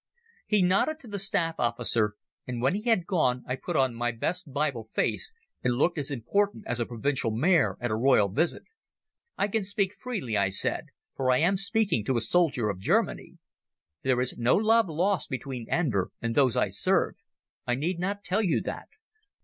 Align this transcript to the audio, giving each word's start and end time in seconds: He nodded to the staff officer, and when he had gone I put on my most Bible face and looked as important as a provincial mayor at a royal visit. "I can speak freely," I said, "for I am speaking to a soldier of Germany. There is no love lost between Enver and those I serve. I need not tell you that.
He 0.47 0.63
nodded 0.63 0.99
to 1.01 1.07
the 1.07 1.19
staff 1.19 1.59
officer, 1.59 2.15
and 2.47 2.59
when 2.59 2.73
he 2.73 2.89
had 2.89 3.05
gone 3.05 3.43
I 3.47 3.55
put 3.55 3.75
on 3.75 3.93
my 3.93 4.11
most 4.11 4.51
Bible 4.51 4.83
face 4.85 5.31
and 5.63 5.75
looked 5.75 5.99
as 5.99 6.09
important 6.09 6.63
as 6.65 6.79
a 6.79 6.87
provincial 6.87 7.29
mayor 7.29 7.77
at 7.79 7.91
a 7.91 7.95
royal 7.95 8.27
visit. 8.27 8.63
"I 9.37 9.47
can 9.47 9.63
speak 9.63 9.93
freely," 9.93 10.35
I 10.35 10.49
said, 10.49 10.87
"for 11.15 11.29
I 11.29 11.37
am 11.37 11.55
speaking 11.55 12.03
to 12.05 12.17
a 12.17 12.21
soldier 12.21 12.67
of 12.67 12.79
Germany. 12.79 13.37
There 14.01 14.19
is 14.21 14.39
no 14.39 14.55
love 14.55 14.89
lost 14.89 15.29
between 15.29 15.69
Enver 15.69 16.09
and 16.19 16.33
those 16.33 16.57
I 16.57 16.69
serve. 16.69 17.13
I 17.67 17.75
need 17.75 17.99
not 17.99 18.23
tell 18.23 18.41
you 18.41 18.59
that. 18.61 18.87